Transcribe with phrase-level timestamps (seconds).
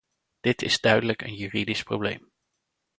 [0.39, 2.31] Dit is duidelijk een juridisch probleem.